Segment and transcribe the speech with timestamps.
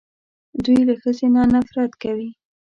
[0.63, 2.29] دوی له ښځې نه نفرت کوي